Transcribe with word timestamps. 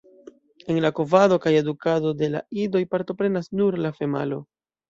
En 0.73 0.79
la 0.85 0.89
kovado 0.99 1.37
kaj 1.43 1.53
edukado 1.59 2.15
de 2.23 2.31
la 2.37 2.43
idoj 2.65 2.81
partoprenas 2.95 3.55
nur 3.61 3.81
la 3.87 3.97
femalo. 4.03 4.43